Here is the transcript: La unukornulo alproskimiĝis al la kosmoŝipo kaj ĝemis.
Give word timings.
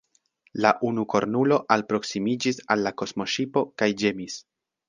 La 0.65 0.71
unukornulo 0.89 1.59
alproskimiĝis 1.77 2.59
al 2.77 2.85
la 2.89 2.95
kosmoŝipo 3.03 3.67
kaj 3.83 3.95
ĝemis. 4.05 4.43